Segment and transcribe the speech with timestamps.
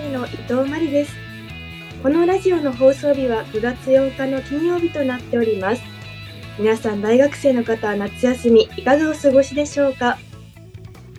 [0.00, 1.14] の伊藤真理です。
[2.02, 5.82] このラジオの放送日は9月8日の金曜日となっております。
[6.58, 10.18] 皆さん大学生の方は夏休みいかがお過ごしでしょうか？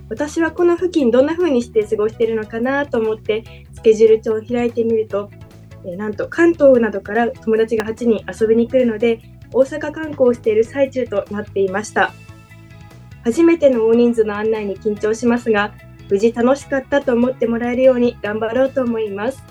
[0.10, 5.32] 私はこの付近どんな風にして過ごしているのかなと思ってスケジュール帳を開いてみると、
[5.86, 9.22] えなんと関東などから友達が8人遊びに来るので
[9.54, 12.14] 大阪観光をしている最中となっていました。
[13.24, 15.74] 初めての大人数の案内に緊張しますが
[16.10, 19.44] 無事楽しかったと思ってもらえるように頑張ろうと思います。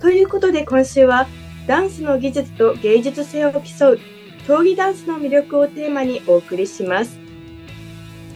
[0.00, 1.26] ということで今週は
[1.66, 3.98] ダンスの技術と芸術性を競う
[4.46, 7.18] 競技ダンスの魅力をテーマにお送りします。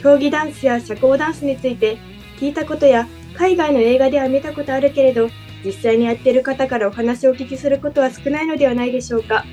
[0.00, 1.98] 競技ダンスや社交ダンスについて
[2.38, 5.28] 聞いたことや海外の映画では見たことあるけれど
[5.64, 9.44] 実際にやっている方からお話をお聞きすることは少ないのではないでしょうか。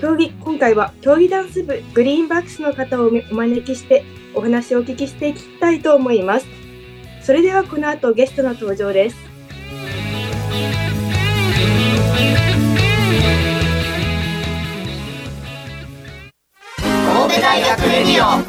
[0.00, 4.04] 競技今回は競技ダンス部グリーンバックスの方をお招きして
[4.38, 6.46] お話をお聞きしていきたいと思います。
[7.22, 9.16] それではこの後ゲストの登場です。
[16.76, 18.42] 神戸大学レディオ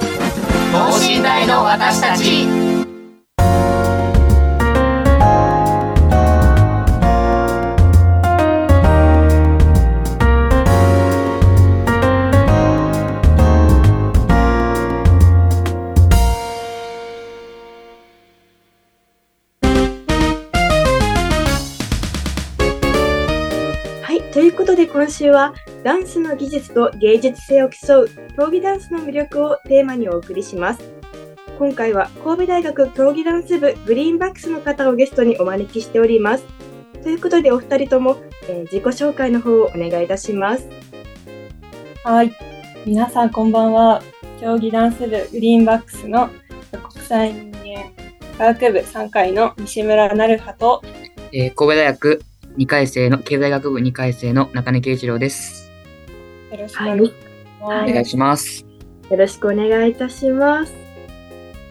[0.72, 2.79] 等身大の私たち
[25.10, 30.84] 今週はダンスの技術と芸術性を競う競技ダンスの魅力をテーマにお送りします。
[31.58, 36.46] 今回は神戸大学競技ダンス部グリーンバックスの方をゲストにお招きしております。
[37.02, 38.18] ということでお二人とも、
[38.50, 40.70] えー、自己紹介の方をお願いいたします。
[42.04, 42.32] はい。
[42.86, 44.04] 皆さんこんばんは。
[44.40, 46.30] 競技ダンス部グリーンバックスの
[46.72, 47.92] 国際人間
[48.38, 50.84] 科学部3回の西村なるはと、
[51.32, 52.29] えー、神戸大学
[52.60, 55.72] 2回生の、経済学部2回生の中根圭一郎です。
[56.52, 57.64] よろしくお願いします。
[57.64, 58.66] はい、お願いします。
[59.10, 60.74] よろしくお願いいたします。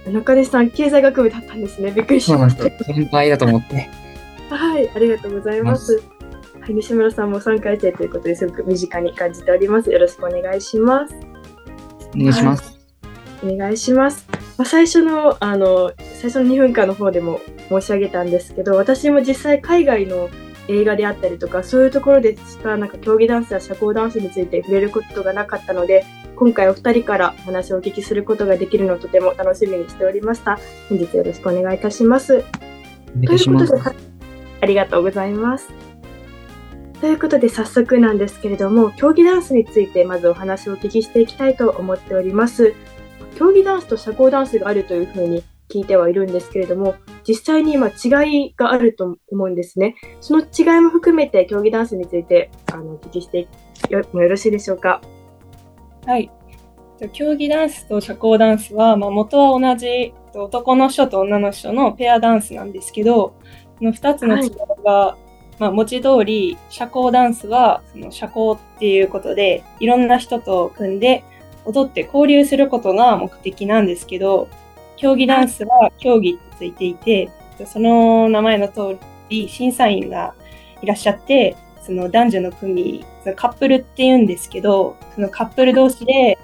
[0.07, 1.91] 中根さん、経済学部だったんですね。
[1.91, 2.85] びっくりしました。
[2.85, 3.91] 先輩だと思って。
[4.49, 6.03] はい、ありがとうございます。
[6.59, 9.91] はい、西村さんも3回生ということですごく身近に感じております。
[9.91, 11.15] よろしくお願いします。
[12.15, 12.79] お願いします。
[13.43, 14.27] はい、お願いします。
[14.57, 20.31] まあ、最初のあの最初の2分間の方でも申し上げたんですけど、私も実際海外の
[20.69, 26.05] 映画であったりとかそういうところでしかなんか競技ダンスや社交ダンスについて触れることがなかったので
[26.37, 30.59] 今回お二人からお話をお聞きすることができるのをとても楽しみにしておりました。
[30.89, 32.45] 本日よろしくお願いいたします。
[33.27, 33.83] ということで
[34.61, 35.69] ありがとうございます。
[37.01, 42.75] ということで早速なんですけれども競技ダンスについてまずお話をお聞きしていきたいと思っております。
[43.37, 46.95] 競技ダンスと社交ダンスがあるというふうに聞いてはいるんですけれども、
[47.27, 49.97] 実際に今違いがあると思うんですね。
[50.21, 53.49] その違いも含めて競技ダンスについてあのお聞きして
[53.91, 55.01] よよろしいでしょうか？
[56.07, 56.31] はい。
[57.13, 63.35] 競技ダンスと社交ダンスは、まあ、元は同じ男の人と女の人のペアダンスなんですけど、
[63.79, 64.51] この2つの違い
[64.85, 71.23] が、はい、まあ、文字通り社交ダンスはその社交っていうことでいろんな人と組んで
[71.65, 74.49] 踊って交流することが目的なんですけど、
[74.99, 77.31] 競技ダンスは競技ってついていて、
[77.67, 78.99] その名前の通
[79.29, 80.35] り審査員が
[80.83, 86.39] いらっしゃって、その男女の組、そのカップルって言うんですけど、そのカップル同士で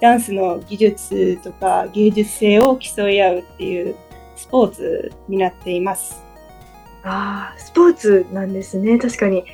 [0.00, 3.94] ダンスの技術とか芸術性を競い合うっていう
[4.36, 6.24] スポーツになっています。
[7.04, 8.98] ああ、スポーツなんですね。
[8.98, 9.44] 確かに。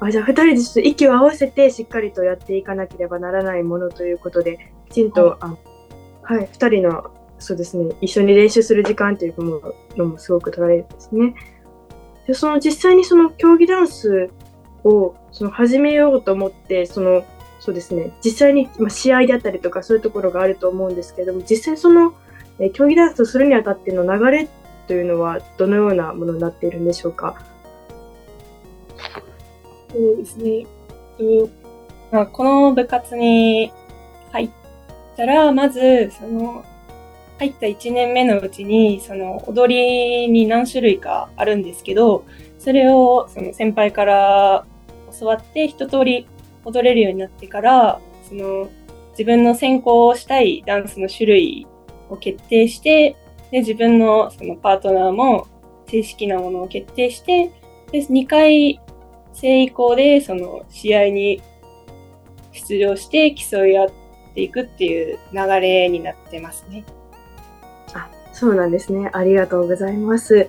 [0.00, 5.56] あじゃあ2人でちょっと息を合わせてしっかりとやっていかなければならないものということで、きちんと、はい、あ
[6.22, 9.34] はい、2人のそうですね、一緒に練習する時間っていう
[9.96, 11.34] のもすごく取られるんですね。
[12.26, 14.30] でその実際にその競技ダンス
[14.84, 17.24] をその始めようと思ってその
[17.60, 22.14] そうですね、実際に、ま、試合であったりとかそういうところがあると思うんですけれども、実際その、
[22.60, 24.48] え競技ダンスをするにあたっての流れ
[24.86, 27.42] というのはどのようなものになっているんでしょうか？
[29.90, 30.66] そうですね。
[32.10, 33.72] まあ、この部活に
[34.32, 34.50] 入っ
[35.16, 36.64] たら、まず、その、
[37.38, 42.24] 入った1年目のうちに、その、踊りに何種類かあるんですけど、
[42.58, 44.66] それを、その、先輩から
[45.18, 46.26] 教わって、一通り
[46.64, 48.68] 踊れるようになってから、その、
[49.12, 51.66] 自分の専攻したいダンスの種類
[52.10, 53.16] を決定して、
[53.50, 55.46] で、自分のそのパートナーも
[55.86, 57.50] 正式なものを決定して、
[57.90, 58.80] で、2回
[59.32, 61.40] 生以降でその試合に
[62.52, 63.88] 出場して競い合っ
[64.34, 66.84] ていくっていう流れになってますね。
[68.38, 69.10] あ、そうなんですね。
[69.12, 70.48] ありがとうございます。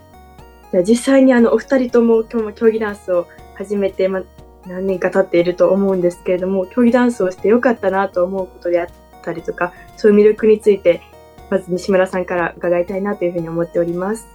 [0.71, 4.23] じゃあ実際にあのお二人とも今日も競技ダンスを始めて、ま、
[4.67, 8.87] 何年か経っていると思うんですけれども、競技ダンスをしてよかったなと思うことであっ
[9.23, 11.01] たりとか、そういう魅力について、
[11.49, 14.27] まず西村さんから伺いたいなというふうに思っております。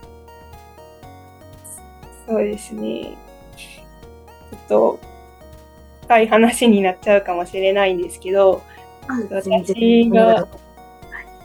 [2.27, 3.17] そうですね。
[3.57, 5.01] ちょっと
[6.03, 8.63] 深い話になっちゃうかもしれないんですけど、
[9.31, 9.49] 私
[10.11, 10.49] が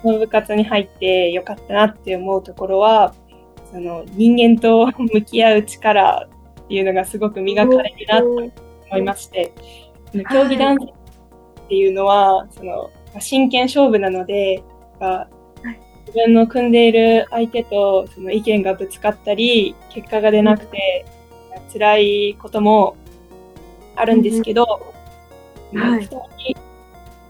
[0.02, 3.14] この部活に入ってよかったなって思うところは、
[3.72, 6.28] その人間と向き合う力
[6.62, 8.52] っていうのがすごく磨かれるなと思
[8.98, 9.54] いまして、
[10.12, 14.64] その競技ダンスっていうのは、その真剣勝負なので、
[15.00, 15.30] まあ
[16.08, 21.06] 自分の組んでいる相手とその意見がぶつかったり、結果が出なくて、
[21.72, 22.96] 辛いことも
[23.96, 26.02] あるんですけど、はい。
[26.02, 26.58] 二人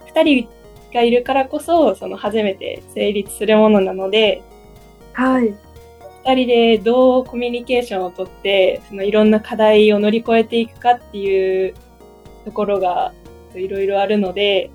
[0.06, 0.50] 二人
[0.94, 4.42] がいるからこそ、その初めて成立するものなので、
[5.14, 5.56] はい。
[6.26, 11.74] 二人でどうコミュニケーションをとって、そのいろんな課題を乗り越えていくかっていう
[12.46, 13.14] ところが
[13.56, 14.70] いろいろあるので、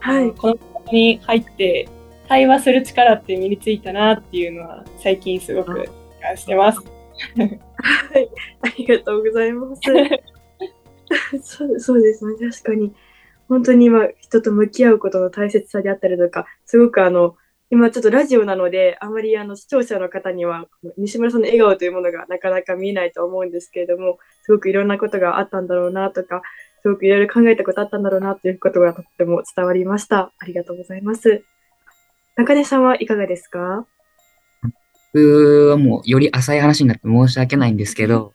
[0.00, 0.32] はい。
[0.32, 1.88] この部活に入って
[2.28, 5.88] 対話する力って身についたなっていうのは最近すごく実
[6.22, 6.78] 感してます。
[7.38, 9.82] ありがとうございます。
[11.42, 12.92] そうそうですね、確かに。
[13.50, 17.36] 本当に今、人と向き合うことの大切さであったりとか、すごくあの、
[17.68, 20.66] 今ちょっとラジオなので、あまりあの視聴者の方には、
[20.96, 26.42] 西村さんの笑顔というものがなかなか見えないと思うんですけれども、すごくいろんなことがあったんだろうなとか、
[26.82, 30.32] すごくいろいろ考えたことあったんだろうなということがとっても伝わりました。
[30.38, 31.42] ありがとうございます。
[32.36, 33.84] 中根さんはいかがですか？
[35.12, 38.32] 僕はもうより浅い話になって申し訳ないんですけど、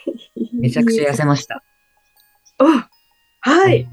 [0.58, 1.62] めちゃくちゃ痩せました。
[2.58, 2.88] あ
[3.40, 3.86] はい。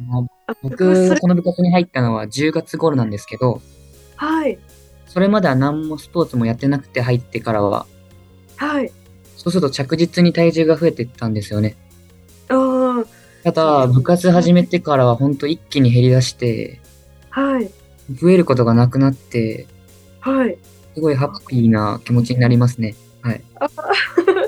[0.62, 3.62] 僕、れこの部活に入ったのは10月頃なんですけど、
[4.16, 4.60] はい。
[5.08, 7.86] それまでは何もスポーツもやってなくて入ってからは、
[8.56, 8.92] はい。
[9.36, 11.76] そうすると着実に体重が増えていったんですよね。
[12.50, 13.04] あ
[13.44, 16.80] ただ、部活始めてからは本当一気に減り出して、
[17.32, 17.72] あ、はい。
[18.12, 19.68] 増えることがなくなって、
[20.20, 20.58] はい。
[20.94, 22.96] すごいハッピーな気持ちになりますね。
[23.22, 23.42] はい。
[23.56, 23.68] あ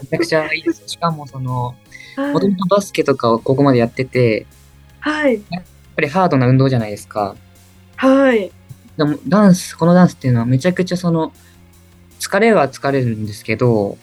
[0.02, 0.84] めちゃくちゃいいです。
[0.88, 1.76] しかもその、
[2.16, 4.46] はいもともとバスケとかをここまでやってて、
[5.00, 5.42] はい。
[5.94, 7.36] やっぱりハードな運動じゃないですか。
[7.98, 8.51] はい。
[8.98, 11.31] でもダンス、このダンスっていうのはめちゃくちゃその、
[12.19, 13.98] 疲れは疲れるんですけど、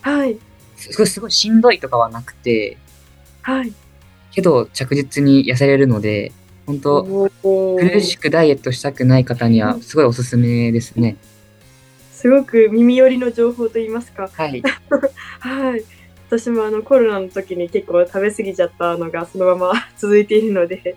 [0.00, 0.36] はい。
[0.76, 2.76] すごいすごいしんどいとかはなくて、
[3.42, 3.72] はい。
[4.32, 6.32] けど着実に痩せれるので、
[6.66, 11.16] 本当苦しくダイエットしたくない方にはすごいおすすめですね。
[12.12, 14.28] すごく耳寄りの情報といいますか。
[14.28, 14.62] はい。
[15.40, 15.84] はい。
[16.28, 20.96] 私もあのコロナの時に結構食べ過ぎちゃったのがそのまま 続いているので、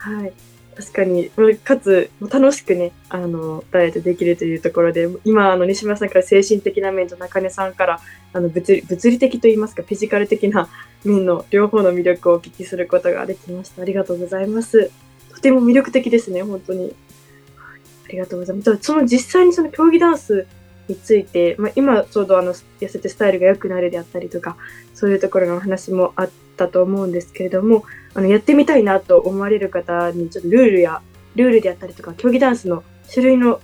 [0.00, 0.32] はい。
[0.74, 1.30] 確かに、
[1.62, 8.00] かつ、楽しくね、あの、ダイエットできるというところで、今、あの、西村さんから精神的な面と中根さんから、
[8.32, 10.70] あの、物理、物理的といいますか、フィジカル的な
[11.04, 13.82] 面の両方の魅力をお聞きすることができました。
[13.82, 14.90] ありがとうございます。
[15.34, 16.84] とても魅力的ですね、本当に。
[16.84, 16.92] はい
[18.06, 18.78] ありがとうございます。
[18.80, 20.46] その実際にその競技ダンス
[20.90, 24.56] について、まあ、今ちょうどあの痩せてスタイルが良くなるであったりとか、
[24.94, 31.00] そういうところのお話もあったと思うんですけれども、あのやってみたいなと思われる方にちょっとルールや、
[31.36, 32.82] ルールであったりとか、競技ダンスの
[33.12, 33.60] 種類の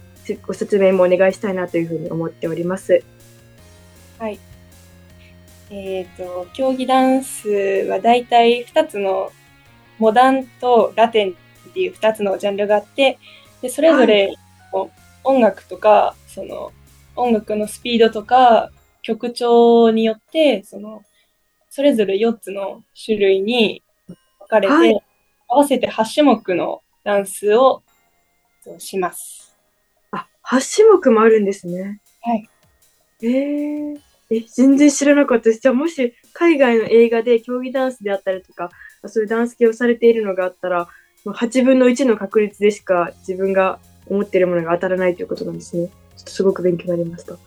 [0.46, 3.02] ご説明もお願いしたいなというふうに思っております。
[4.18, 4.38] はい。
[5.70, 7.48] えっ、と、競技ダンス
[7.88, 9.32] はだいたい2つの
[9.98, 13.18] モダンとラテンっていう2つのジャンルがあって、
[13.62, 14.32] でそれぞれ
[15.24, 16.72] 音楽とか、その
[17.16, 18.70] 音楽のスピードとか
[19.02, 21.02] 曲調によって、その
[21.70, 23.82] それぞれ4つの種類に
[24.38, 25.02] 分かれて、はい
[25.48, 27.82] 合わせて8種目のダンスを
[28.78, 29.56] します。
[30.10, 32.00] あ、8種目もあるんですね。
[32.22, 32.48] はい。
[33.22, 33.98] えー、
[34.30, 35.60] え、全然知らなかったです。
[35.60, 38.70] じゃあもし海外の映画で競技ダンスであったりとか、
[39.06, 40.88] そういうダンス系をされているのがあったら、
[41.24, 45.90] もう8分の1の確率でしか自分が思っているものが当たらないということなんですね。
[46.16, 47.34] すごく勉強になりました。
[47.34, 47.38] は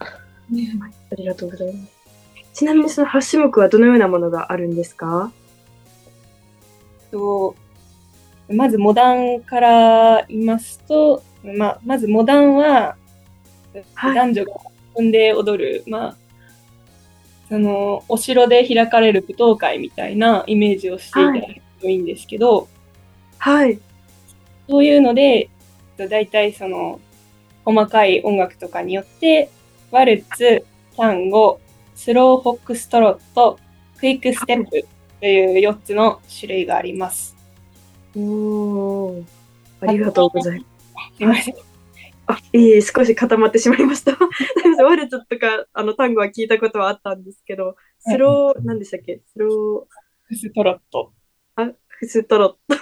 [0.51, 1.91] い、ありがとうございます。
[2.53, 5.31] ちなみにその8種目はどのようなものがあるんですか？
[7.11, 7.55] と
[8.49, 12.95] まずモダンから言いますと、まあ、まずモダンは、
[13.93, 14.53] はい男女が
[14.95, 16.15] 踏んで踊る、まあ、
[17.47, 22.67] その、お城で開かれる舞踏会みたいなイメージをしていただくといいんですけど、
[23.37, 23.79] はい。
[24.67, 25.49] そういうので、
[25.97, 26.99] だいたいその、
[27.69, 29.51] 細かい音楽とかによって、
[29.91, 30.65] ワルツ、
[30.97, 31.59] タンゴ、
[31.95, 33.59] スローフォックストロット、
[33.99, 34.85] クイックステップ
[35.19, 37.35] という4つの種類があります。
[38.15, 39.23] おー。
[39.81, 41.17] ありがとうございます。
[41.17, 41.55] すいません。
[42.25, 44.17] あ、いえ少し固まってしまいました。
[44.83, 49.21] ワルツとか、あの、タンゴは聞いたことはあったんですけど、スロー、何でしたっけ？
[49.27, 49.87] スロ
[50.23, 51.13] フストロット。
[51.57, 52.79] ー、あ、フストロット。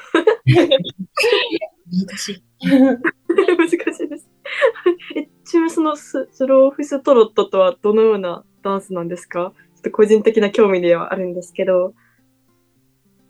[1.89, 2.43] 難しい。
[2.67, 4.26] 難しいです。
[5.15, 9.53] え、ちなみにそのススローフストロットとはどのようなダンスなんですか？
[9.75, 11.93] ちょっと個人的な興味ではあるんですけど。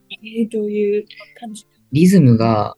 [0.10, 1.06] えー、どういう
[1.40, 2.76] 感じリズムが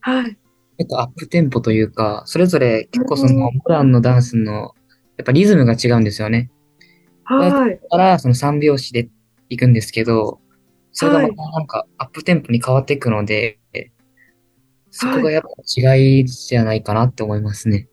[0.00, 0.38] はい。
[0.78, 4.74] 結構アップテンポというか、それぞれ結構そのうんモダンのダンスの、
[5.16, 6.50] やっぱリズムが違うんですよね。
[7.24, 7.50] はい。
[7.50, 9.08] だからその3拍子で
[9.48, 10.40] 行くんですけど、
[10.90, 13.58] それがまたなんかアップテンポに変わっていくので、
[14.94, 15.48] そこがやっぱ
[15.94, 17.88] 違いじゃないかなって思いますね。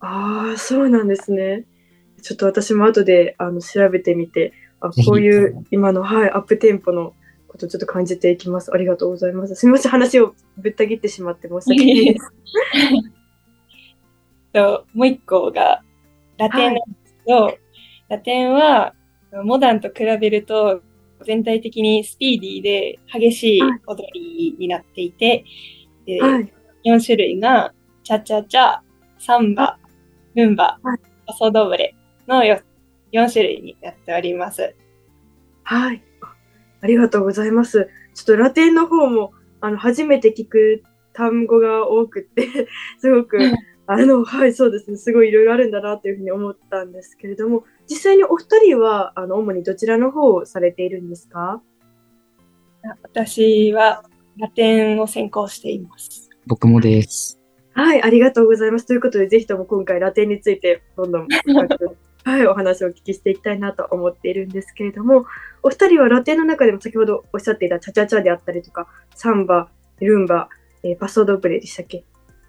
[0.00, 1.64] ああ、そうなんですね。
[2.22, 7.14] ちょっと私も後であの調べてみて、あこういう今の、はい、アップテンポの
[7.48, 8.70] ことちょっと感じていきます。
[8.72, 9.54] ありがとうございます。
[9.54, 12.32] すみません、話をぶった切ってしまって申し訳ないです。
[14.52, 15.82] ともう一個が
[16.36, 17.58] ラテンなんですけど、
[18.10, 18.94] ラテンは
[19.44, 20.82] モダンと比べると
[21.24, 25.44] 全体的にスピーディーで激しい踊りになっていて、
[26.14, 26.52] ではい。
[26.84, 28.78] 4種類がチャチャチャ、
[29.18, 29.78] サンバ、
[30.34, 31.94] ルンバはい、パソドブレ
[32.26, 32.62] の 4,
[33.12, 34.74] 4種類になっております。
[35.64, 36.02] はい。
[36.22, 36.34] あ
[36.82, 37.88] ありがとうございます。
[38.14, 42.48] ちょっとラテンの方も、あの、初めて聞く単語が多くって、
[42.98, 43.38] すごく、
[43.86, 44.96] あの、はい、そうですね。
[44.96, 51.60] すごいいろいろあるんだなというふうに思ったんですけれども、実際にお二人は、あの、主にどちらの方をされているんですか？
[53.02, 54.04] 私は
[54.36, 56.30] ラテンを専攻しています。
[56.46, 57.38] 僕もです。
[57.72, 58.86] はい、ありがとうございます。
[58.86, 65.24] ということで、ぜひとも今回ラテンについてどんどん深く、はい、お話をお聞きしていきたいなと思っているんですけれども、
[65.62, 69.68] お二人はラテンの中でも先ほどおっしゃっていたチャチャチャであったりとか、サンバ、
[70.00, 70.48] ルンバ、
[70.82, 72.04] えーパソドブレでしたっけ？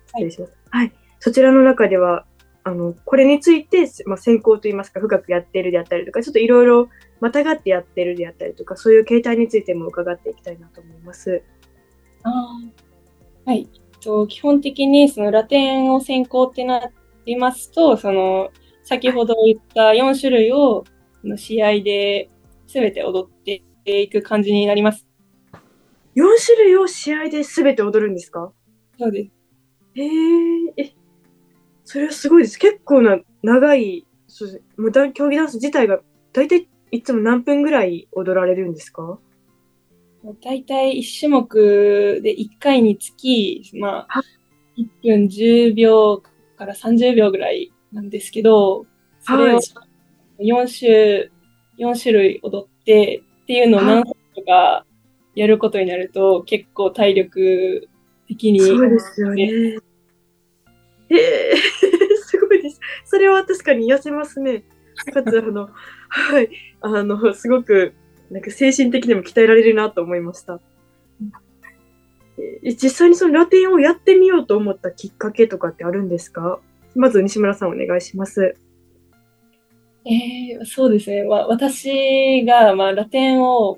[0.08, 0.54] 失礼します。
[0.70, 0.94] はい。
[1.20, 2.26] そちらの中では、
[2.64, 11.44] あの、これについて、まあ、専攻といいますか、深くやっているであったりとか、ちょっといろいろまたがってやっているであったりとか、そういう形態についても伺っていきたいなと思います。
[12.24, 13.68] はい。
[14.00, 16.90] と基本的にそのラテンを専攻ってな
[17.26, 18.52] りますと、その
[18.84, 20.84] 先ほど言った4種類を
[21.22, 22.30] その試合で
[22.68, 25.06] 全て踊っていく感じになります。
[26.16, 28.52] 4種類を試合で全て踊るんですか？
[29.00, 29.32] そうです。
[29.94, 30.10] へえ、
[30.78, 30.94] え、
[31.84, 32.58] それはすごいです。
[32.58, 36.00] 結構な長い、そう無駄競技ダンス自体が、
[36.34, 39.20] 大体いつも何分ぐらい踊られるんですか？
[40.24, 44.24] だいたい1種目で1回につき、まあは、
[44.78, 46.22] 1分10秒
[46.58, 48.86] から30秒ぐらいなんですけど、
[49.20, 49.60] それを
[50.40, 51.32] 4種、
[51.78, 54.86] 4種類踊ってっていうのを何回とか
[55.36, 57.90] やることになると結構体力
[58.28, 59.78] 的にそうですよね。
[61.10, 61.56] ええ
[62.24, 62.80] すごいです。
[63.06, 64.64] それは確かに痩せますね。
[65.14, 65.70] かつ、あの、
[66.10, 66.50] はい、
[66.82, 67.94] あの、すごく、
[68.32, 70.60] なんか精神的にも鍛えられるなと思いました。
[72.64, 76.60] え実際にそのラテンをやってみようと思ったきっかけとかってあるんですか？
[76.96, 78.56] まず西村さんお願いします。
[80.06, 81.24] えーそうですね。
[81.24, 83.78] まあ、私が、まあ、ラテンを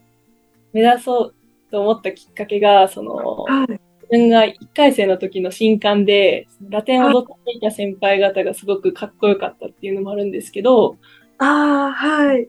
[0.72, 1.36] 目指そう
[1.70, 3.68] と思ったきっかけが、その、はい。
[3.70, 3.80] 自
[4.10, 10.98] 分が1回生の時の新刊で、ラテンを踊っていた先輩方がすごくかっこよかったっていうのもあるんですけど、
[11.40, 12.48] ああ、はい。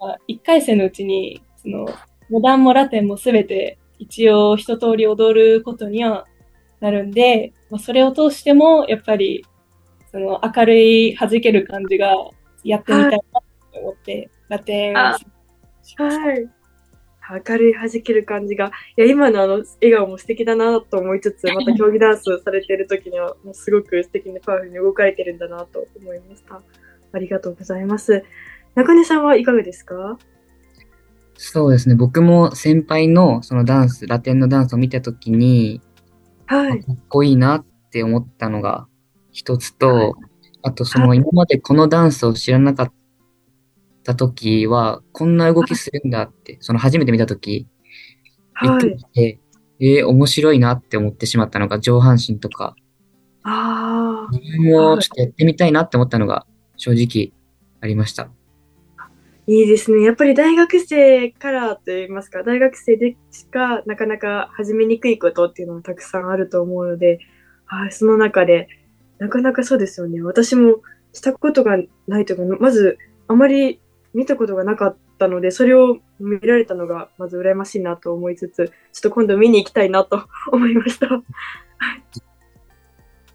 [0.00, 1.86] まあ、1回生のうちに、その、
[2.30, 6.26] モダンもラテンもすべて一応一通り踊ることには
[6.80, 9.44] なるんで、まあ、それを通しても、やっぱり、
[10.10, 12.16] その明るい弾ける感じが
[12.64, 13.18] やってみたいな
[13.72, 16.48] と思って、ラテンはい。
[17.46, 26.60] 明るい弾ける感じが、いや、今のあの、笑顔も素敵だなと思いつつ、 また競技ダンスされている時には、もうすごく素敵にパワフルに動かれてるんだなと思いました。
[27.12, 28.24] ありがとうございます。
[28.74, 30.18] 中根さんはいかがですか？
[31.34, 31.94] そうですね。
[31.94, 35.80] 僕も先輩のそのダンス、ラテンのダンスを見たときに、
[36.46, 36.84] はい。
[36.84, 38.86] かっこいいなって思ったのが
[39.32, 40.16] 一つと、
[40.62, 42.92] あとその今までこのダンスを知らなかっ
[44.04, 47.66] た時は、こんな動きするんだって、その初めて見た時、
[48.62, 48.98] びっはいくり。
[48.98, 49.40] して、
[49.80, 52.76] えー面白いなって思ってしまったのが上半身とか、
[53.44, 54.32] ああ。
[54.32, 56.46] 自分もちょっとやってみたいなって思ったのが
[56.76, 57.32] 正直
[57.80, 58.30] ありました。
[59.46, 60.02] いいですね。
[60.04, 67.18] やっぱり大学生からといいますか、大学生でしかなかなか始めにくいことっていうのもたくさんあると思うので、
[67.64, 68.68] はい、その中で、
[69.18, 70.22] なかなかそうですよね。
[70.22, 70.80] 私も
[71.12, 73.80] したことがないというか、まずあまり
[74.14, 81.08] 見たことがなかったので、それを見られたのがまず羨ましいなと思いつつ、ちょっと今度見に行きたいなと思いました。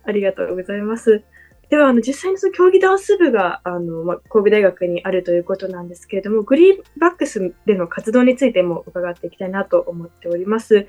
[0.03, 1.23] ありがとうございます。
[1.69, 10.87] では、あの、実際にその競技ダンス部が、あの、まあ、神戸大学にあるということなんですけれども、グリーンバックスでの活動についても伺っていきたいなと思っております。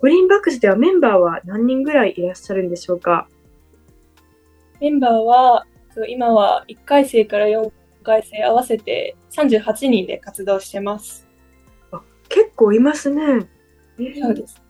[0.00, 3.28] グリーンバックスではメンバーは何人ぐらいいらっしゃるんでしょうか？
[4.80, 5.66] メンバーは、
[6.08, 7.70] 今は1回生から4
[8.02, 11.28] 回生合わせて38人で活動してます。
[12.28, 13.46] 結構いますね。
[14.20, 14.62] そうです。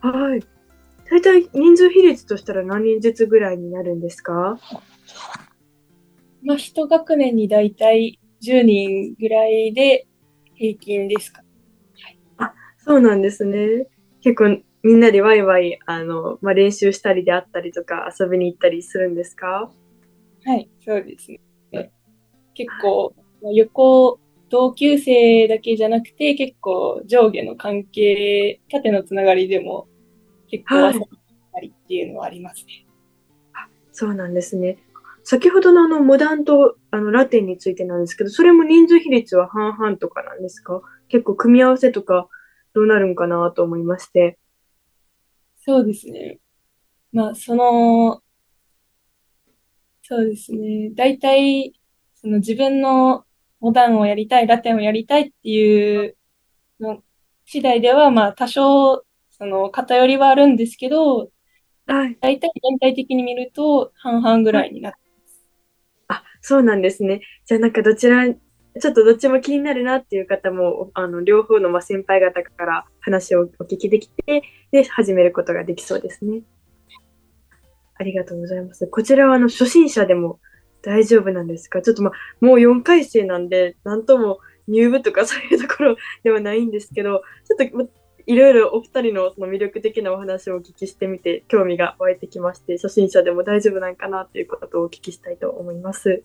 [0.00, 0.42] はい。
[1.10, 4.58] 大体人数比率としたら何人ずつぐらいになるんですか？
[6.42, 10.06] まあ、一学年にだいたい10人ぐらいで
[10.54, 11.42] 平均ですか。
[12.78, 13.86] そうなんですね。
[14.20, 19.70] 結構みんなでワイワイ、あの、まあ、練習したりであったりとか遊びに行ったりするんですか？
[20.44, 21.90] はい、そうですね。
[22.52, 24.20] 結構、まあ旅行、
[24.50, 29.88] 同級生だけじゃなくて、結構上下の関係、縦のつながりでも
[30.58, 31.18] 結構はい遊びに行っ
[31.52, 32.86] たりっていうのはありますね。
[33.92, 34.78] そうなんですね。
[35.22, 40.82] 先ほどのあのモダンとあのラテンについてなんですけど、それも人数比率は半々とかなんですか？
[41.08, 42.28] 結構組み合わせとか
[42.74, 44.38] どうなるんかなと思いまして。
[45.56, 46.40] そうですね。
[47.12, 48.22] まあ、その、
[50.02, 50.90] そうですね。
[50.94, 51.72] 大体、
[52.14, 53.24] その自分の
[53.60, 56.16] モダンをやりたい、ラテンをやりたいっていう
[56.80, 57.02] の
[57.46, 59.03] 次第では、まあ、多少、
[59.36, 61.30] その偏りはあるんですけど、
[61.86, 62.16] はい。
[62.20, 64.98] 大体全体的に見ると半々ぐらいになって
[66.08, 67.20] あ、そうなんですね。
[67.44, 76.42] じゃあなんかどちら、ちょっとどっちも気になるなっていう方も、あの、両方のまあ先輩方から話をお聞きできて、で、始めることができそうですね。
[77.96, 78.86] ありがとうございます。
[78.86, 80.40] こちらはあの、初心者でも
[80.82, 81.82] 大丈夫なんですか？
[81.82, 82.12] ちょっとまあ、
[82.44, 87.84] もう4回生なんで、なんとも入部とかそういうところではないんですけど、ちょっとま
[88.26, 96.22] いろいろお二人のその魅力的なお話をお聞きしてみて、興味が湧いてきまして、初心者でも大丈夫なんかなということをお聞きしたいと思います。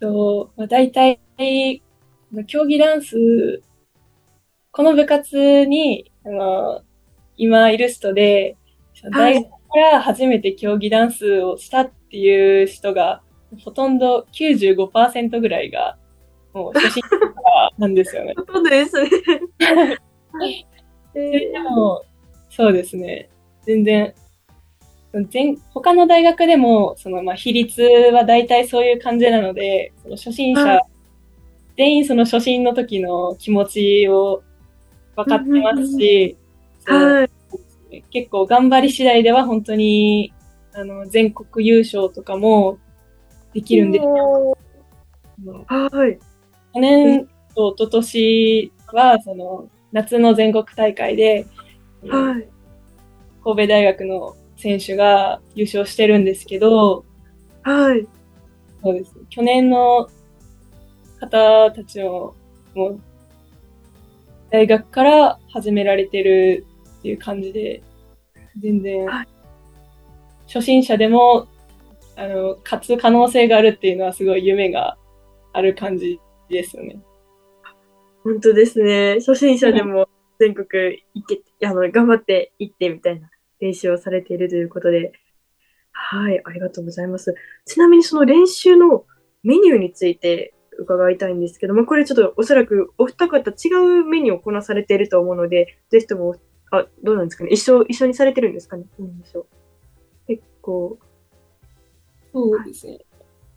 [0.00, 1.20] と、まあ、大体、
[2.46, 3.62] 競技ダンス、
[4.72, 6.82] この部活に、あの、
[7.36, 8.56] 今イルストで、
[9.12, 13.22] はい大学から初めて競技ダンスをしたっていう人が、
[13.64, 15.96] ほとんど95%ぐらいが、
[16.52, 17.29] もう初心者
[17.78, 18.34] なんですよね。
[18.46, 19.10] そうですね。
[21.14, 22.02] え でも、
[22.48, 23.28] そうですね。
[23.62, 24.14] 全然、
[25.28, 30.80] 全他の大学でも、その、まあ、比率は大体そういう感じなので、その初心者、はい
[31.80, 34.42] 全員その初心の時の気持ちを
[35.16, 36.36] 分かってますし、
[38.10, 40.34] 結構頑張り次第では本当に、
[40.74, 42.78] あの、全国優勝とかも
[43.54, 44.58] できるんですよ。
[45.66, 46.18] はい。
[46.74, 51.46] 去年と一昨年は、その、夏の全国大会で、
[52.08, 52.48] はい。
[53.42, 57.04] 神戸大学の選手が優勝してるんですけど、
[57.62, 58.06] はい。
[58.82, 59.14] そうです。
[59.28, 60.08] 去年の
[61.18, 62.34] 方たちも、
[62.74, 63.00] もう、
[64.50, 66.66] 大学から始められてる
[66.98, 67.82] っていう感じで、
[68.60, 69.28] 全然はい、
[70.46, 71.46] 初心者でも、
[72.16, 74.96] あの、勝つ可能性があるっていうのはすごい夢が
[75.52, 76.98] ある感じですよね。
[78.24, 79.14] 本当ですね。
[79.20, 83.30] 初心者でも全国行け、あの、頑張って行ってみたいな
[83.60, 85.12] 練習をされているということで。
[85.92, 86.40] はい。
[86.44, 87.34] ありがとうございます。
[87.66, 89.04] ちなみにその練習の
[89.42, 93.68] メニューについて伺いたいんですけども、これちょっとおそらくお二方違
[94.00, 96.36] うメニューをこなされていると思うので、ぜひとも、
[96.70, 97.50] あ、どうなんですかね？
[97.50, 98.84] 一緒、一緒にされてるんですかね？
[98.98, 99.46] どうなんでしょう？
[100.26, 100.98] 結構、
[102.32, 102.98] そうですね。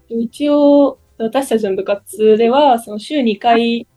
[0.09, 3.87] でも一応、私たちの部活では、その週2回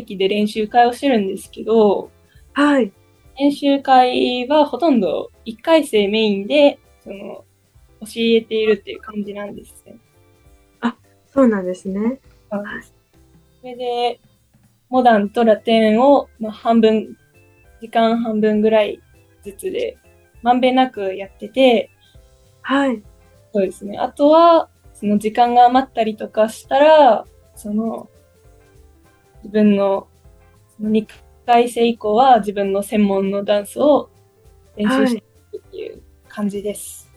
[0.00, 2.10] 定期で練習会をしてるんですけど、
[2.52, 2.92] はい。
[3.38, 7.44] 練習会はほとんど1回生メインで、その、
[8.00, 9.96] 教えているっていう感じなんですね。
[11.32, 12.20] そうなんですね。
[13.60, 14.20] それで、
[14.90, 17.16] モダンとラテンを、まあ、半分
[17.80, 19.00] 時間半分ぐらい
[19.42, 19.96] ずつで、
[20.42, 21.90] まんべんなくやってて、
[22.60, 23.02] はい。
[23.52, 23.98] そうですね。
[23.98, 27.24] あとは、その時間が余ったりとかしたら、
[27.54, 28.10] その、
[29.42, 30.08] 自分の、
[30.76, 31.06] その2
[31.46, 34.10] 回生以降は自分の専門のダンスを
[34.76, 35.24] 練習して
[35.56, 37.12] いくっていう感じです。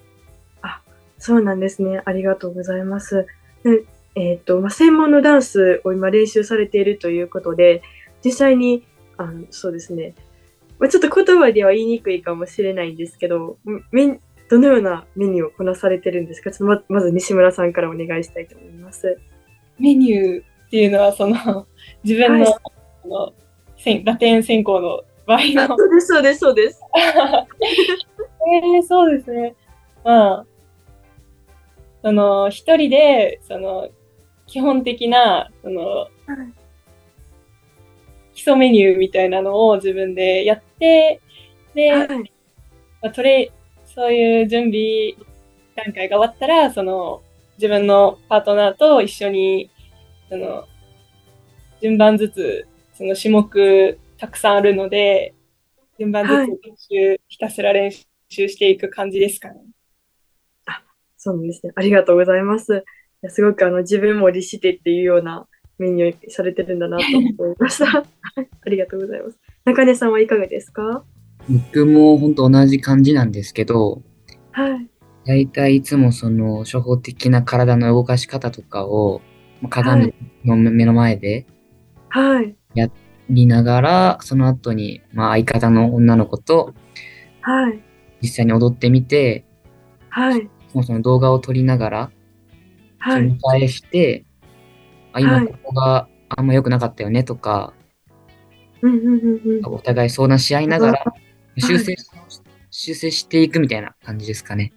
[1.17, 2.03] そうなんですね。
[2.05, 3.25] ありがとうございます。
[3.63, 3.83] で
[4.15, 7.81] えっ、と、まあ、専門のダンスを今練習されているということで、
[8.23, 8.85] 実際に、
[9.17, 10.13] あの、そうですね。
[10.79, 13.57] まあ、ちょっと言葉では言いにくいかもしれないんですけど、
[13.91, 16.51] めどのようなメニューをこなされてるんですか？
[16.51, 19.17] ちょっとままず西村さんからお願いしたいと思います。
[19.79, 21.67] メニューっていうのは、その、
[22.03, 22.53] 自分の、はい
[23.05, 23.33] あの
[23.77, 26.81] 専ラテン専攻の場合あのそうです、そうです、そうです。
[28.63, 29.55] えー、そうですね。
[30.03, 30.45] まあ、
[32.01, 33.89] その、一人で、その、
[34.47, 36.07] 基本的な、その、
[38.33, 41.21] 基礎メニューみたいなのを自分でやって、
[41.75, 42.07] で、はい。
[42.09, 43.51] まあ、トレ
[43.85, 45.13] そういう準備
[45.75, 47.21] 段階が終わったら、その、
[47.57, 49.69] 自分のパートナーと一緒に、
[50.29, 50.65] その、
[51.81, 55.33] 順番ずつ、その種目たくさんあるので、
[55.99, 57.91] 順番ずつはい練習、ひたすら練
[58.29, 59.61] 習していく感じですかね。
[61.17, 61.73] そうなんですね。
[61.75, 62.83] ありがとうございます。
[63.23, 65.47] いやすごくあの自分も律してっていうような
[65.79, 67.85] メニューされてるんだなと思いました。
[67.89, 68.05] はい
[68.65, 69.39] ありがとうございます。
[69.63, 71.03] 中根さんはいかがですか？
[71.49, 74.03] 僕も本当同じ感じなんですけど、
[74.51, 74.87] はい。
[75.25, 79.34] 大体いつもその初歩的な体の動かし方とかをまあ
[79.67, 81.45] 鏡の目の前で
[82.09, 82.55] はい。
[83.27, 86.73] 見ながら、その後にまあ相方の女の子と
[87.41, 87.79] はい。
[88.21, 89.45] 実際に踊ってみて、
[90.09, 90.49] はい。
[90.83, 92.11] その動画を撮りながら、
[92.97, 93.13] はい。
[93.13, 94.25] それに返して、
[95.13, 97.73] あ、はい今ここがあんま良くなかったよねとか、
[98.81, 99.73] うんうんうんうん。
[99.73, 101.03] お互い相談し合いながら
[101.55, 102.07] い修正し、
[102.71, 104.73] 修正していくみたいな感じですかね。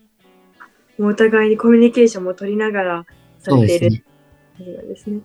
[0.99, 3.07] お互いにコミュニケーションも取りながら
[3.39, 4.05] されているね。
[4.59, 5.21] 感じなんですね。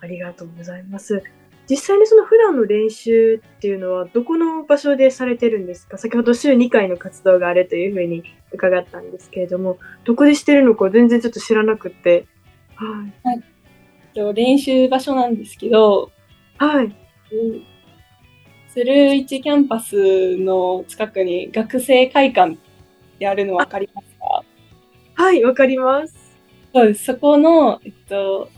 [0.00, 1.22] ありがとうございます。
[1.70, 5.96] 実際にその普段の練習っていうのはどこの場所でされてるんですか？
[5.96, 12.26] 先ほど週2回の活動があるというふうに伺ったんですけれども、どこでしてるのか全然ちょっと知らなくて。
[12.74, 13.42] はい。
[14.14, 16.10] と練習場所なんですけど、
[16.58, 16.94] はい。
[18.68, 22.56] スルー1キャンパスの近くに学生会館っ
[23.18, 24.44] てあるの分かりますか？
[25.14, 26.14] はい、わかります。
[26.74, 27.04] そうです。
[27.04, 28.50] そこの、えっと、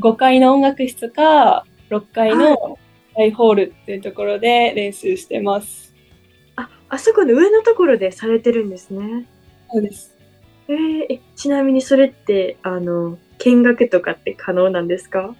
[0.00, 2.78] 5階の音楽室か、6階の
[3.14, 5.94] 大ホールっていうところで練習してます。
[6.56, 9.26] あ、あそこの上のところでされてるんですね。
[9.72, 10.14] そうです。
[10.68, 15.34] えーえちなみにそれって、あの、見学とかって可能なんですか？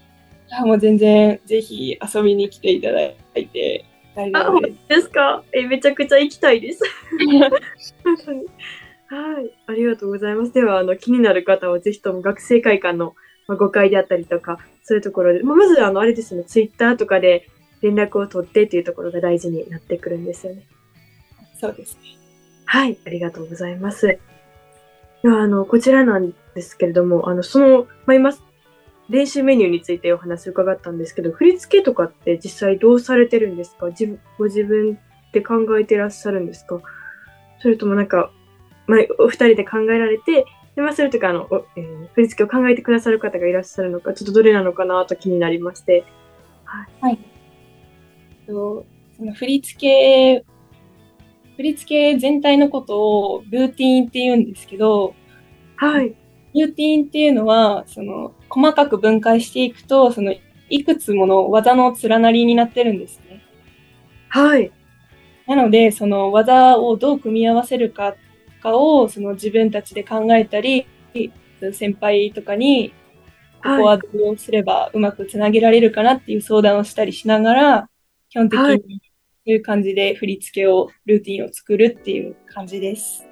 [0.49, 3.03] いやもう全然、ぜひ遊びに来ていただ
[3.35, 4.77] いて大あ、丈夫です。
[4.89, 5.43] ですか？
[5.53, 6.81] え、めちゃくちゃ行きたいです。
[8.05, 8.45] 本当に。
[9.09, 9.51] はい。
[9.67, 10.53] ありがとうございます。
[10.53, 13.15] では、あの、気になる方はぜひとも学生会館の
[13.49, 17.49] まあ誤解であったりとか、そういうところで、まあ、まず、あの、あれですね、ツイッターとかで
[17.83, 20.63] 連絡を取ってっていうところが大事になってくるんですよね。
[21.61, 22.01] そうですね。
[22.65, 22.99] はい。
[23.07, 24.19] ありがとうございます。
[25.23, 28.33] では、あの、こちらなんですけれども、あの、その、まあ、今、
[29.09, 33.87] 練習メニューについてお話を伺ったんですけど、振り付けとかって実際どうされてるんですか？
[33.87, 34.99] 自分ご自分
[35.33, 36.81] で考えてらっしゃるんですか？
[37.61, 38.33] それともなんか、
[38.89, 40.47] まあ、お二人で考えられて、で
[40.77, 46.05] まあ、それとかあの、おえー振り付けを考えてくださる方がいらっしゃるのか、ちょっとどれなのかなと気になりまして。
[48.47, 48.85] と
[49.17, 50.45] その振り付け、
[51.57, 55.15] 振り付け全体のことをルーティーンって言うんですけど、
[55.77, 56.15] はい。
[56.55, 60.35] ルーティーンっていうのは、その、細かく分解していくと、その、
[60.69, 63.43] いくつもの技の連なりになってるんですね。
[64.29, 64.73] はい。
[65.47, 68.19] なので、その技をどう組み合わせるかと
[68.61, 70.87] かを、その自分たちで考えたり、
[71.73, 72.93] 先輩とかに、
[73.63, 77.91] ここはどうすればうまくつなげられるかなっていう相談をしたりしながら、
[78.29, 78.89] 基本的はいにそ
[79.47, 83.27] ういう感じで振り付けを、ルーティンを作るっていう感じです。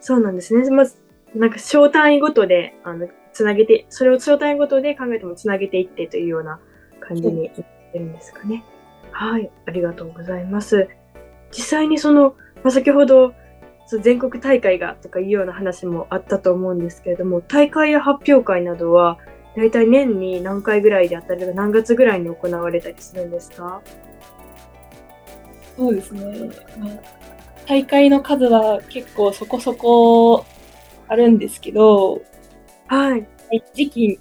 [0.00, 0.70] そうなんですね。
[0.70, 1.00] まず、
[1.34, 6.60] なんか小単位ごとで、あの、つなげて、それを小単位ごとで考えてもつなげていってというような
[7.00, 7.64] 感じになって
[7.98, 8.62] るんですかね。
[9.10, 9.50] はい。
[9.66, 10.88] ありがとうございます。
[11.50, 13.34] 実際にその、まあ、先ほど、
[13.86, 19.18] その全国大会がとかいうような話もあったと思うんですけれども、大会や発表会などは、
[19.56, 23.82] だいたい年に何回ぐらいであったりとか、何月ぐらいに行われたりするんですか？
[25.76, 26.50] そうですね。
[26.78, 26.90] まあ、
[27.66, 30.44] 大会の数は結構そこそこ
[31.08, 32.22] あるんですけど、
[32.86, 33.26] はい。
[33.74, 34.20] 時期、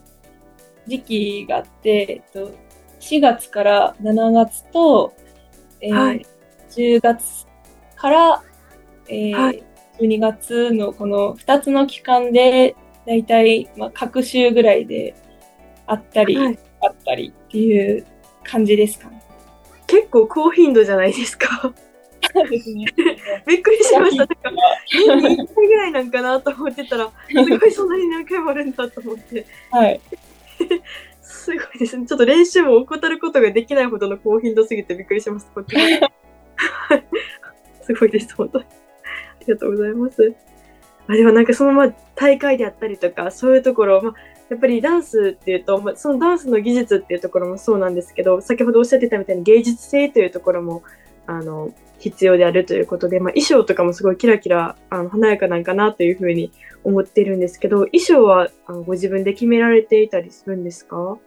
[0.88, 2.52] 時期があって、えっと、
[3.00, 5.14] 4月から7月と、
[5.82, 6.26] えーはい
[6.70, 7.46] 10月
[7.96, 8.44] から、
[9.08, 9.64] えーはい
[10.00, 15.14] 12月のこの2つの期間で、だいたい、まあ、各週ぐらいで
[15.86, 18.06] あったり、はいあったりっていう
[18.44, 19.08] 感じですか？
[19.10, 19.22] ね。
[19.86, 21.72] 結構高頻度じゃないですか。
[22.34, 22.86] そうですね。
[23.46, 24.18] びっくりしました。
[24.18, 24.36] なんか、
[24.90, 29.46] 年に1回ぐらいなんかなと思ってたら、すごいそんなに何回もあるんだと思って。
[29.70, 30.02] はい。
[31.22, 32.08] すごいですね。
[32.08, 35.48] ちょっと練習も怠ることができないほどの高頻度すぎてびっくりします。
[35.54, 35.82] こっちも
[37.86, 38.66] すごいです、本当に。
[39.44, 40.34] ありがとうございます。
[41.08, 44.14] あでもなんかそのまあ大会であったりとか、そういうところ、まあ、
[44.50, 50.84] やっぱりダンスっていうと、まあ、そのダンスの技術っていうところもそうなんですけど、先ほどおっしゃってたみたいに芸術性というところも、
[51.26, 56.52] あの、必要であるということで、まあ、衣装とかもすごいキラキラ、あの華やかなんかなというふうに
[56.84, 61.18] 思ってるんですけど、衣装はあのご自分で決められていたりするんですか？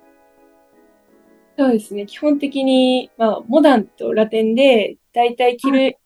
[1.59, 2.05] そうですね。
[2.05, 5.97] 基本的に、まあ、モダンとラテンで、だいたい着る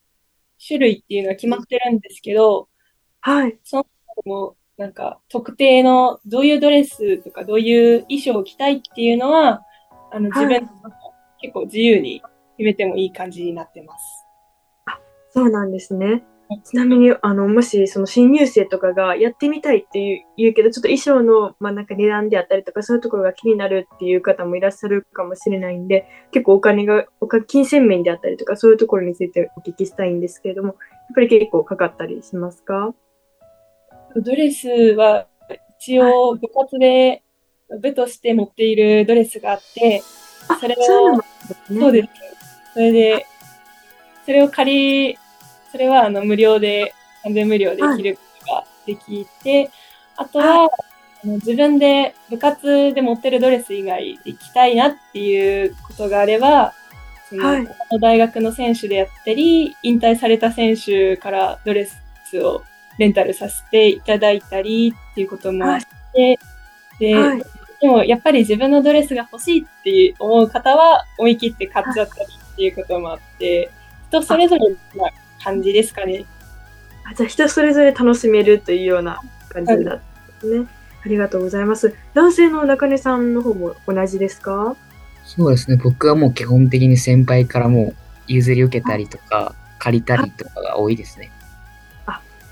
[0.65, 2.69] 種類っていうのは決まってるんですけど、
[3.21, 3.57] はい。
[4.25, 9.63] もう、なんか、特定の、どういうドレスとか、どういう衣装を着たいっていうのは、
[10.11, 10.69] あの、はい自分、
[11.41, 12.21] 結構自由に
[12.57, 14.25] 決めてもいい感じになってます。
[15.33, 16.23] そうなんですね。
[16.57, 30.77] ちなみに、あの、もし、その新入生とかがやってみたいっていう言うけど、ちょっと衣装の、まあ、なんか値段であったりとか、そういうところが気になるっていう方もいらっしゃるかもしれないんで、結構お金が、お金、金銭面であったりとか、そういうところについてお聞きしたいんですけれども、やっ
[31.15, 32.93] ぱり結構かかったりしますか？
[34.15, 35.27] ドレスは、
[35.79, 37.23] 一応、部活で、
[37.81, 40.01] 部として持っているドレスがあって、
[40.49, 41.25] あ、それをそうなんで
[41.65, 41.79] すね。
[41.79, 42.09] そうです。
[42.73, 43.25] それで、
[44.25, 45.17] それを借り、
[45.71, 49.69] それはあの無料で、完全無料で着ることができて、
[50.15, 50.65] あとは、
[51.23, 56.73] あの自分で部活で持ってるドレス以外で着たいなっていうことがあれば、
[57.29, 57.65] そのはい。
[57.65, 62.63] 他の大学の選手であったり、引退された選手からドレスを
[62.97, 65.79] レンタルさせていただいたりっていうこともあっ
[66.13, 66.39] て、
[66.99, 67.43] で、はい。
[67.81, 73.71] でもやっぱり自分のドレスが欲しいっていう思う方は思い切って買っちゃったりっていうこともあって、
[74.09, 75.09] 人それぞれな
[75.43, 76.25] 感じですかね。
[77.09, 80.01] あじゃあ、人それぞれ楽しめるというような感じだっ
[80.39, 80.67] たんですね。
[81.03, 81.93] ありがとうございます。
[82.13, 84.75] 男性の中根さんの方も同じですか？
[85.25, 85.77] そうですね。
[85.77, 87.95] 僕はもう基本的に先輩からもう
[88.27, 91.31] 譲り受けたりとか、借りたりとかが多いですね。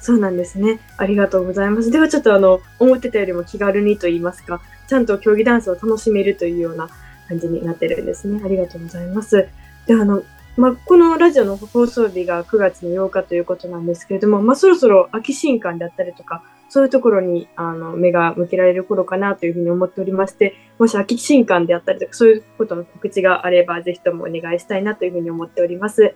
[0.02, 0.80] そうなんですね。
[0.96, 1.92] ありがとうございます。
[1.92, 6.90] ではちょっとあの、思ってたよりも気軽にと言いますか、ちゃんと競技ダンスを楽しめるというような
[7.28, 8.42] 感じになってるんですね。
[8.44, 9.50] ありがとうございます。
[9.88, 10.24] で、あの、
[10.60, 26.14] まあ、このラジオの放送日が9月の8日ということなんですけれども、まあ、そろそろ秋新刊であったりとか、そういうところにあの目が向けられる頃かなというふうに思っておりまして、もし秋新刊であったりとか、そういうことの告知があれば、ぜひともお願いしたいなというふうに思っております。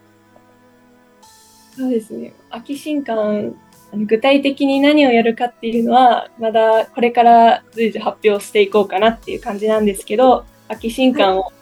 [1.78, 2.34] そうですね。
[2.50, 3.56] 秋新刊、
[3.94, 11.54] 具体的に何をやるかっていうのは、まだこれから随時発表していこうかなっていう感じなんですけど、秋新刊を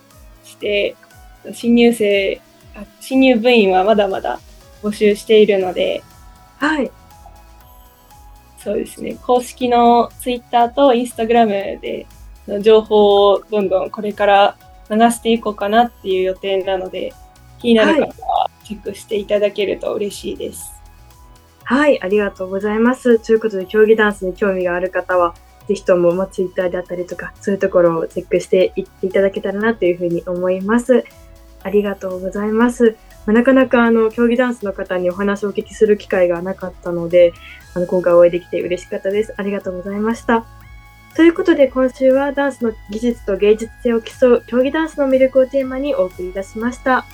[0.43, 0.95] して、
[1.53, 2.41] 新入生、
[2.99, 4.39] 新入部員はまだまだ
[4.81, 6.03] 募集しているので、
[6.57, 6.91] はい。
[8.57, 9.17] そうですね。
[9.25, 12.05] 公式のツイッターとインスタグラムで
[12.61, 14.57] 情報をどんどんこれから
[14.89, 17.13] 流していこうかなっていう予定なので、
[17.59, 20.71] 気になる方はチェックしていただけると嬉しいです。
[21.63, 23.19] はい、ありがとうございます。
[23.19, 25.33] ということで、競技ダンスに興味がある方は、
[25.67, 31.05] ぜひとも、まあ、ツイッターであったりとか、そういうところをチェックしていっていただけたらなというふうに思います。
[31.63, 32.95] ありがとうございます。
[33.27, 37.33] なかなかあの競技ダンスの方にお話をお聞きする機会がなかったので、
[37.75, 39.33] あの今回お会いできて嬉しかったです。
[39.37, 40.45] ありがとうございました。
[41.15, 47.05] ということで今週はダンスの技術と芸術性を競う競技ダンスの魅力をテーマにお送りいたしました。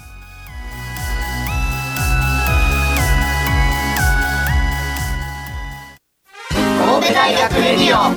[6.49, 8.15] 神戸大学レディオ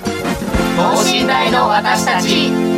[0.77, 2.70] 等身大の私たち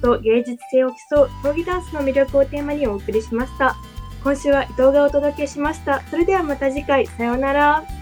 [0.00, 3.76] と芸術性を競う競技ダンスの魅力をテーマにお送りしました。
[4.22, 6.02] 今週は伊藤がお届けしました。
[6.10, 7.99] それではまた次回、さようなら。